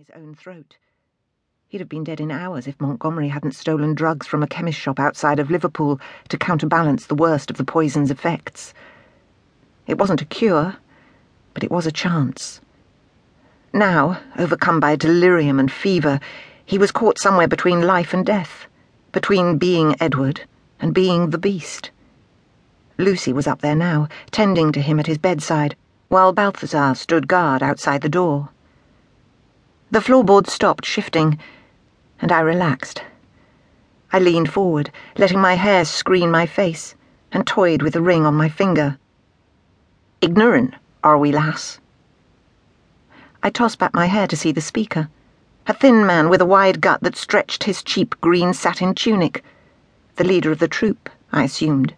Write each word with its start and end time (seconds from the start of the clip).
his 0.00 0.16
own 0.16 0.34
throat. 0.34 0.78
He'd 1.68 1.82
have 1.82 1.88
been 1.90 2.04
dead 2.04 2.20
in 2.20 2.30
hours 2.30 2.66
if 2.66 2.80
Montgomery 2.80 3.28
hadn't 3.28 3.54
stolen 3.54 3.94
drugs 3.94 4.26
from 4.26 4.42
a 4.42 4.46
chemist 4.46 4.78
shop 4.78 4.98
outside 4.98 5.38
of 5.38 5.50
Liverpool 5.50 6.00
to 6.30 6.38
counterbalance 6.38 7.04
the 7.04 7.14
worst 7.14 7.50
of 7.50 7.58
the 7.58 7.64
poison's 7.64 8.10
effects. 8.10 8.72
It 9.86 9.98
wasn't 9.98 10.22
a 10.22 10.24
cure, 10.24 10.76
but 11.52 11.62
it 11.62 11.70
was 11.70 11.84
a 11.84 11.92
chance. 11.92 12.62
Now, 13.74 14.18
overcome 14.38 14.80
by 14.80 14.96
delirium 14.96 15.60
and 15.60 15.70
fever, 15.70 16.18
he 16.64 16.78
was 16.78 16.92
caught 16.92 17.18
somewhere 17.18 17.48
between 17.48 17.82
life 17.82 18.14
and 18.14 18.24
death, 18.24 18.68
between 19.12 19.58
being 19.58 19.96
Edward 20.00 20.46
and 20.80 20.94
being 20.94 21.28
the 21.28 21.36
beast. 21.36 21.90
Lucy 22.96 23.34
was 23.34 23.46
up 23.46 23.60
there 23.60 23.76
now, 23.76 24.08
tending 24.30 24.72
to 24.72 24.80
him 24.80 24.98
at 24.98 25.08
his 25.08 25.18
bedside, 25.18 25.76
while 26.08 26.32
Balthazar 26.32 26.94
stood 26.94 27.28
guard 27.28 27.62
outside 27.62 28.00
the 28.00 28.08
door. 28.08 28.48
The 29.92 29.98
floorboard 30.00 30.48
stopped 30.48 30.86
shifting, 30.86 31.40
and 32.20 32.30
I 32.30 32.38
relaxed. 32.38 33.02
I 34.12 34.20
leaned 34.20 34.52
forward, 34.52 34.92
letting 35.18 35.40
my 35.40 35.54
hair 35.54 35.84
screen 35.84 36.30
my 36.30 36.46
face, 36.46 36.94
and 37.32 37.44
toyed 37.44 37.82
with 37.82 37.94
the 37.94 38.00
ring 38.00 38.24
on 38.24 38.34
my 38.34 38.48
finger. 38.48 38.98
Ignorant, 40.20 40.74
are 41.02 41.18
we, 41.18 41.32
lass? 41.32 41.80
I 43.42 43.50
tossed 43.50 43.80
back 43.80 43.92
my 43.92 44.06
hair 44.06 44.28
to 44.28 44.36
see 44.36 44.52
the 44.52 44.60
speaker. 44.60 45.08
A 45.66 45.74
thin 45.74 46.06
man 46.06 46.28
with 46.28 46.40
a 46.40 46.46
wide 46.46 46.80
gut 46.80 47.00
that 47.02 47.16
stretched 47.16 47.64
his 47.64 47.82
cheap 47.82 48.14
green 48.20 48.54
satin 48.54 48.94
tunic. 48.94 49.42
The 50.16 50.24
leader 50.24 50.52
of 50.52 50.60
the 50.60 50.68
troop, 50.68 51.10
I 51.32 51.42
assumed. 51.42 51.94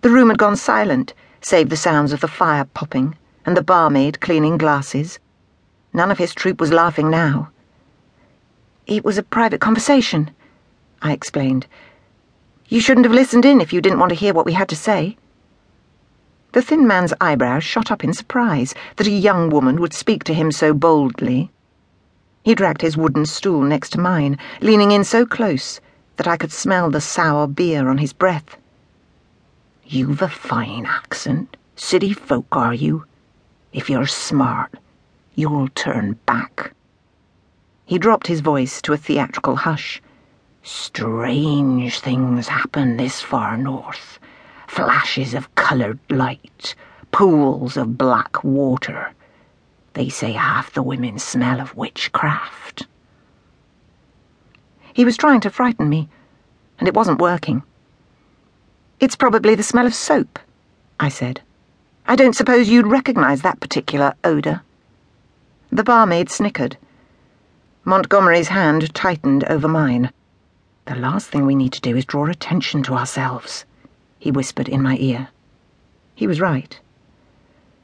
The 0.00 0.10
room 0.10 0.30
had 0.30 0.38
gone 0.38 0.56
silent, 0.56 1.12
save 1.42 1.68
the 1.68 1.76
sounds 1.76 2.14
of 2.14 2.22
the 2.22 2.28
fire 2.28 2.64
popping 2.64 3.16
and 3.44 3.54
the 3.54 3.62
barmaid 3.62 4.20
cleaning 4.22 4.56
glasses. 4.56 5.18
None 5.96 6.10
of 6.10 6.18
his 6.18 6.34
troop 6.34 6.60
was 6.60 6.74
laughing 6.74 7.08
now. 7.08 7.48
It 8.86 9.02
was 9.02 9.16
a 9.16 9.22
private 9.22 9.62
conversation, 9.62 10.30
I 11.00 11.12
explained. 11.12 11.66
You 12.68 12.82
shouldn't 12.82 13.06
have 13.06 13.14
listened 13.14 13.46
in 13.46 13.62
if 13.62 13.72
you 13.72 13.80
didn't 13.80 13.98
want 13.98 14.10
to 14.10 14.22
hear 14.22 14.34
what 14.34 14.44
we 14.44 14.52
had 14.52 14.68
to 14.68 14.76
say. 14.76 15.16
The 16.52 16.60
thin 16.60 16.86
man's 16.86 17.14
eyebrows 17.18 17.64
shot 17.64 17.90
up 17.90 18.04
in 18.04 18.12
surprise 18.12 18.74
that 18.96 19.06
a 19.06 19.10
young 19.10 19.48
woman 19.48 19.80
would 19.80 19.94
speak 19.94 20.22
to 20.24 20.34
him 20.34 20.52
so 20.52 20.74
boldly. 20.74 21.50
He 22.42 22.54
dragged 22.54 22.82
his 22.82 22.98
wooden 22.98 23.24
stool 23.24 23.62
next 23.62 23.88
to 23.92 23.98
mine, 23.98 24.36
leaning 24.60 24.90
in 24.90 25.02
so 25.02 25.24
close 25.24 25.80
that 26.18 26.28
I 26.28 26.36
could 26.36 26.52
smell 26.52 26.90
the 26.90 27.00
sour 27.00 27.46
beer 27.46 27.88
on 27.88 27.96
his 27.96 28.12
breath. 28.12 28.58
You've 29.86 30.20
a 30.20 30.28
fine 30.28 30.84
accent. 30.84 31.56
City 31.74 32.12
folk, 32.12 32.48
are 32.52 32.74
you? 32.74 33.06
If 33.72 33.88
you're 33.88 34.06
smart, 34.06 34.74
you'll 35.36 35.68
turn 35.68 36.18
back. 36.26 36.72
He 37.84 37.98
dropped 37.98 38.26
his 38.26 38.40
voice 38.40 38.82
to 38.82 38.92
a 38.92 38.96
theatrical 38.96 39.54
hush. 39.54 40.02
Strange 40.62 42.00
things 42.00 42.48
happen 42.48 42.96
this 42.96 43.20
far 43.20 43.56
north. 43.56 44.18
Flashes 44.66 45.34
of 45.34 45.54
coloured 45.54 46.00
light, 46.10 46.74
pools 47.12 47.76
of 47.76 47.96
black 47.96 48.42
water. 48.42 49.12
They 49.92 50.08
say 50.08 50.32
half 50.32 50.72
the 50.72 50.82
women 50.82 51.18
smell 51.20 51.60
of 51.60 51.76
witchcraft. 51.76 52.88
He 54.92 55.04
was 55.04 55.16
trying 55.16 55.40
to 55.42 55.50
frighten 55.50 55.88
me, 55.88 56.08
and 56.78 56.88
it 56.88 56.94
wasn't 56.94 57.20
working. 57.20 57.62
It's 58.98 59.14
probably 59.14 59.54
the 59.54 59.62
smell 59.62 59.86
of 59.86 59.94
soap, 59.94 60.38
I 60.98 61.10
said. 61.10 61.42
I 62.08 62.16
don't 62.16 62.34
suppose 62.34 62.68
you'd 62.68 62.86
recognize 62.86 63.42
that 63.42 63.60
particular 63.60 64.14
odour. 64.24 64.62
The 65.70 65.84
barmaid 65.84 66.30
snickered. 66.30 66.76
Montgomery's 67.84 68.48
hand 68.48 68.94
tightened 68.94 69.44
over 69.44 69.68
mine. 69.68 70.12
The 70.86 70.94
last 70.94 71.28
thing 71.28 71.44
we 71.44 71.54
need 71.54 71.72
to 71.72 71.80
do 71.80 71.96
is 71.96 72.04
draw 72.04 72.26
attention 72.26 72.82
to 72.84 72.94
ourselves, 72.94 73.64
he 74.18 74.30
whispered 74.30 74.68
in 74.68 74.82
my 74.82 74.96
ear. 74.98 75.28
He 76.14 76.26
was 76.26 76.40
right. 76.40 76.78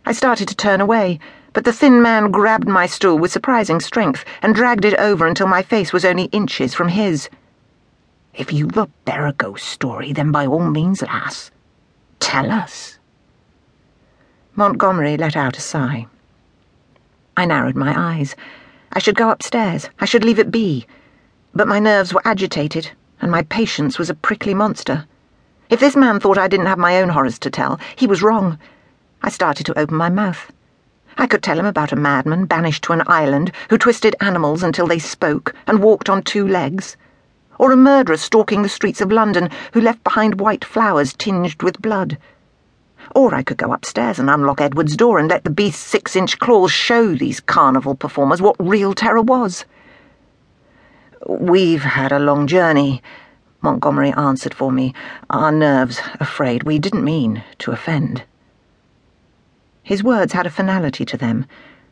I 0.06 0.12
started 0.12 0.48
to 0.48 0.56
turn 0.56 0.80
away, 0.80 1.18
but 1.52 1.64
the 1.64 1.72
thin 1.72 2.00
man 2.00 2.30
grabbed 2.30 2.68
my 2.68 2.86
stool 2.86 3.18
with 3.18 3.32
surprising 3.32 3.80
strength 3.80 4.24
and 4.40 4.54
dragged 4.54 4.84
it 4.84 4.98
over 4.98 5.26
until 5.26 5.46
my 5.46 5.62
face 5.62 5.92
was 5.92 6.04
only 6.04 6.24
inches 6.24 6.74
from 6.74 6.88
his. 6.88 7.28
If 8.34 8.52
you've 8.52 8.76
a 9.26 9.34
ghost 9.36 9.68
story, 9.68 10.12
then 10.12 10.32
by 10.32 10.46
all 10.46 10.70
means, 10.70 11.02
lass, 11.02 11.50
tell 12.20 12.50
us. 12.50 12.98
Montgomery 14.54 15.16
let 15.16 15.36
out 15.36 15.58
a 15.58 15.60
sigh. 15.60 16.06
I 17.36 17.46
narrowed 17.46 17.76
my 17.76 17.94
eyes. 17.96 18.36
I 18.92 18.98
should 18.98 19.16
go 19.16 19.30
upstairs. 19.30 19.88
I 19.98 20.04
should 20.04 20.22
leave 20.22 20.38
it 20.38 20.50
be. 20.50 20.86
But 21.54 21.66
my 21.66 21.78
nerves 21.78 22.12
were 22.12 22.20
agitated, 22.26 22.90
and 23.20 23.30
my 23.30 23.42
patience 23.42 23.98
was 23.98 24.10
a 24.10 24.14
prickly 24.14 24.52
monster. 24.52 25.06
If 25.70 25.80
this 25.80 25.96
man 25.96 26.20
thought 26.20 26.36
I 26.36 26.48
didn't 26.48 26.66
have 26.66 26.78
my 26.78 27.00
own 27.00 27.08
horrors 27.08 27.38
to 27.38 27.50
tell, 27.50 27.80
he 27.96 28.06
was 28.06 28.22
wrong. 28.22 28.58
I 29.22 29.30
started 29.30 29.64
to 29.66 29.78
open 29.78 29.96
my 29.96 30.10
mouth. 30.10 30.52
I 31.16 31.26
could 31.26 31.42
tell 31.42 31.58
him 31.58 31.64
about 31.64 31.92
a 31.92 31.96
madman 31.96 32.44
banished 32.44 32.84
to 32.84 32.92
an 32.92 33.02
island 33.06 33.50
who 33.70 33.78
twisted 33.78 34.14
animals 34.20 34.62
until 34.62 34.86
they 34.86 34.98
spoke 34.98 35.54
and 35.66 35.82
walked 35.82 36.10
on 36.10 36.22
two 36.22 36.46
legs. 36.46 36.98
Or 37.58 37.72
a 37.72 37.76
murderer 37.76 38.18
stalking 38.18 38.62
the 38.62 38.68
streets 38.68 39.00
of 39.00 39.10
London 39.10 39.48
who 39.72 39.80
left 39.80 40.04
behind 40.04 40.38
white 40.38 40.64
flowers 40.64 41.14
tinged 41.14 41.62
with 41.62 41.80
blood. 41.80 42.18
Or 43.14 43.34
I 43.34 43.42
could 43.42 43.58
go 43.58 43.72
upstairs 43.72 44.18
and 44.18 44.30
unlock 44.30 44.60
Edward's 44.60 44.96
door 44.96 45.18
and 45.18 45.28
let 45.28 45.44
the 45.44 45.50
beast's 45.50 45.84
six 45.84 46.16
inch 46.16 46.38
claws 46.38 46.72
show 46.72 47.14
these 47.14 47.40
carnival 47.40 47.94
performers 47.94 48.40
what 48.40 48.56
real 48.58 48.94
terror 48.94 49.20
was. 49.20 49.66
We've 51.26 51.82
had 51.82 52.10
a 52.10 52.18
long 52.18 52.46
journey, 52.46 53.02
Montgomery 53.60 54.12
answered 54.12 54.54
for 54.54 54.72
me, 54.72 54.94
our 55.28 55.52
nerves 55.52 56.00
afraid. 56.20 56.62
We 56.62 56.78
didn't 56.78 57.04
mean 57.04 57.44
to 57.58 57.70
offend. 57.70 58.24
His 59.82 60.02
words 60.02 60.32
had 60.32 60.46
a 60.46 60.50
finality 60.50 61.04
to 61.04 61.16
them 61.18 61.44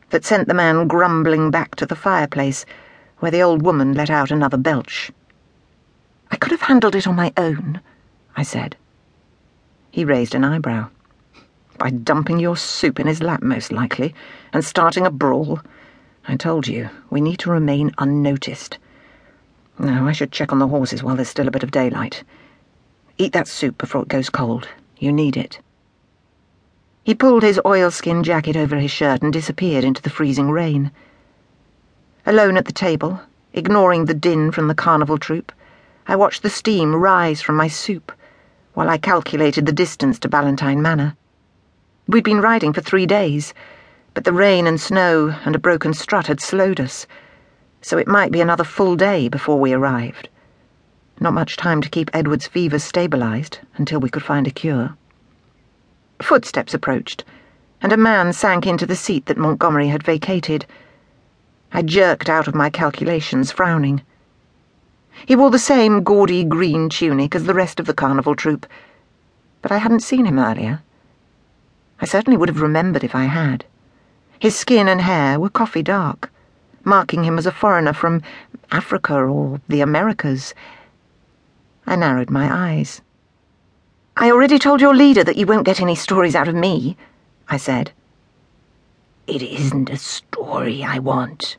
that 0.09 0.25
sent 0.25 0.47
the 0.47 0.53
man 0.55 0.87
grumbling 0.87 1.51
back 1.51 1.75
to 1.75 1.85
the 1.85 1.95
fireplace, 1.95 2.65
where 3.19 3.31
the 3.31 3.43
old 3.43 3.61
woman 3.61 3.93
let 3.93 4.09
out 4.09 4.31
another 4.31 4.57
belch. 4.57 5.11
I 6.31 6.35
could 6.35 6.51
have 6.51 6.61
handled 6.61 6.95
it 6.95 7.07
on 7.07 7.15
my 7.15 7.31
own, 7.37 7.79
I 8.35 8.41
said. 8.43 8.75
He 9.91 10.03
raised 10.03 10.33
an 10.33 10.43
eyebrow 10.43 10.89
by 11.81 11.89
dumping 11.89 12.37
your 12.37 12.55
soup 12.55 12.99
in 12.99 13.07
his 13.07 13.23
lap, 13.23 13.41
most 13.41 13.71
likely, 13.71 14.13
and 14.53 14.63
starting 14.63 15.03
a 15.03 15.09
brawl. 15.09 15.59
I 16.27 16.35
told 16.35 16.67
you, 16.67 16.91
we 17.09 17.21
need 17.21 17.39
to 17.39 17.49
remain 17.49 17.91
unnoticed. 17.97 18.77
Now, 19.79 20.07
I 20.07 20.11
should 20.11 20.31
check 20.31 20.51
on 20.51 20.59
the 20.59 20.67
horses 20.67 21.01
while 21.01 21.15
there's 21.15 21.29
still 21.29 21.47
a 21.47 21.51
bit 21.51 21.63
of 21.63 21.71
daylight. 21.71 22.23
Eat 23.17 23.33
that 23.33 23.47
soup 23.47 23.79
before 23.79 24.03
it 24.03 24.09
goes 24.09 24.29
cold. 24.29 24.67
You 24.99 25.11
need 25.11 25.35
it. 25.35 25.59
He 27.03 27.15
pulled 27.15 27.41
his 27.41 27.59
oilskin 27.65 28.23
jacket 28.23 28.55
over 28.55 28.75
his 28.75 28.91
shirt 28.91 29.23
and 29.23 29.33
disappeared 29.33 29.83
into 29.83 30.03
the 30.03 30.11
freezing 30.11 30.51
rain. 30.51 30.91
Alone 32.27 32.57
at 32.57 32.65
the 32.65 32.71
table, 32.71 33.21
ignoring 33.53 34.05
the 34.05 34.13
din 34.13 34.51
from 34.51 34.67
the 34.67 34.75
carnival 34.75 35.17
troupe, 35.17 35.51
I 36.05 36.15
watched 36.15 36.43
the 36.43 36.51
steam 36.51 36.95
rise 36.95 37.41
from 37.41 37.55
my 37.55 37.67
soup 37.67 38.11
while 38.75 38.87
I 38.87 38.99
calculated 38.99 39.65
the 39.65 39.71
distance 39.71 40.19
to 40.19 40.29
Ballentyne 40.29 40.79
Manor. 40.79 41.17
We'd 42.07 42.23
been 42.23 42.41
riding 42.41 42.73
for 42.73 42.81
three 42.81 43.05
days, 43.05 43.53
but 44.13 44.23
the 44.23 44.33
rain 44.33 44.67
and 44.67 44.81
snow 44.81 45.35
and 45.45 45.55
a 45.55 45.59
broken 45.59 45.93
strut 45.93 46.27
had 46.27 46.41
slowed 46.41 46.79
us, 46.79 47.05
so 47.81 47.97
it 47.97 48.07
might 48.07 48.31
be 48.31 48.41
another 48.41 48.63
full 48.63 48.95
day 48.95 49.29
before 49.29 49.59
we 49.59 49.71
arrived. 49.71 50.27
Not 51.19 51.33
much 51.33 51.55
time 51.55 51.79
to 51.81 51.89
keep 51.89 52.09
Edward's 52.11 52.47
fever 52.47 52.79
stabilized 52.79 53.59
until 53.75 53.99
we 53.99 54.09
could 54.09 54.23
find 54.23 54.47
a 54.47 54.51
cure. 54.51 54.97
Footsteps 56.21 56.73
approached, 56.73 57.23
and 57.81 57.93
a 57.93 57.97
man 57.97 58.33
sank 58.33 58.65
into 58.65 58.87
the 58.87 58.95
seat 58.95 59.27
that 59.27 59.37
Montgomery 59.37 59.87
had 59.87 60.03
vacated. 60.03 60.65
I 61.71 61.83
jerked 61.83 62.29
out 62.29 62.47
of 62.47 62.55
my 62.55 62.69
calculations, 62.71 63.51
frowning. 63.51 64.01
He 65.25 65.35
wore 65.35 65.51
the 65.51 65.59
same 65.59 66.03
gaudy 66.03 66.43
green 66.43 66.89
tunic 66.89 67.35
as 67.35 67.43
the 67.43 67.53
rest 67.53 67.79
of 67.79 67.85
the 67.85 67.93
carnival 67.93 68.35
troupe, 68.35 68.65
but 69.61 69.71
I 69.71 69.77
hadn't 69.77 70.01
seen 70.01 70.25
him 70.25 70.39
earlier. 70.39 70.81
I 72.01 72.05
certainly 72.05 72.35
would 72.35 72.49
have 72.49 72.61
remembered 72.61 73.03
if 73.03 73.13
I 73.13 73.25
had. 73.25 73.63
His 74.39 74.57
skin 74.57 74.87
and 74.87 75.01
hair 75.01 75.39
were 75.39 75.51
coffee 75.51 75.83
dark, 75.83 76.31
marking 76.83 77.23
him 77.23 77.37
as 77.37 77.45
a 77.45 77.51
foreigner 77.51 77.93
from 77.93 78.23
Africa 78.71 79.13
or 79.13 79.61
the 79.67 79.81
Americas. 79.81 80.55
I 81.85 81.95
narrowed 81.95 82.31
my 82.31 82.49
eyes. 82.51 83.01
I 84.17 84.31
already 84.31 84.57
told 84.57 84.81
your 84.81 84.95
leader 84.95 85.23
that 85.23 85.37
you 85.37 85.45
won't 85.45 85.65
get 85.65 85.79
any 85.79 85.93
stories 85.93 86.35
out 86.35 86.47
of 86.47 86.55
me, 86.55 86.97
I 87.47 87.57
said. 87.57 87.91
It 89.27 89.43
isn't 89.43 89.91
a 89.91 89.97
story 89.97 90.83
I 90.83 90.97
want. 90.97 91.57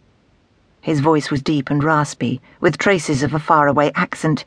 His 0.81 0.99
voice 0.99 1.31
was 1.31 1.41
deep 1.41 1.71
and 1.71 1.85
raspy, 1.85 2.41
with 2.61 2.79
traces 2.79 3.23
of 3.23 3.33
a 3.33 3.39
faraway 3.39 3.93
accent. 3.95 4.45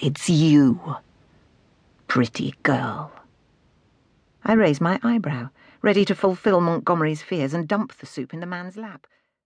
It's 0.00 0.28
you, 0.28 0.96
pretty 2.08 2.54
girl. 2.64 3.12
I 4.44 4.54
raised 4.54 4.80
my 4.80 4.98
eyebrow, 5.02 5.50
ready 5.82 6.04
to 6.04 6.14
fulfill 6.14 6.60
Montgomery's 6.60 7.22
fears 7.22 7.54
and 7.54 7.68
dump 7.68 7.94
the 7.94 8.06
soup 8.06 8.34
in 8.34 8.40
the 8.40 8.46
man's 8.46 8.76
lap. 8.76 9.06